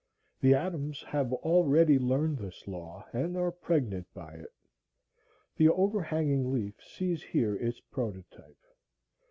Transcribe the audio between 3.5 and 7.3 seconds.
pregnant by it. The overhanging leaf sees